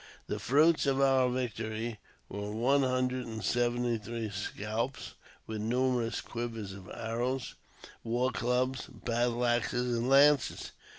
[0.25, 5.13] The fruits of our victory were one hundred and seventy three scalps,
[5.45, 7.53] with numerous quivers of arrows,
[8.03, 10.71] war clubs, battle axes, and lances.